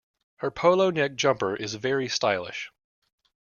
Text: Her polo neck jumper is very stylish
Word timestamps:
Her 0.37 0.49
polo 0.49 0.89
neck 0.89 1.13
jumper 1.13 1.55
is 1.55 1.75
very 1.75 2.09
stylish 2.09 2.71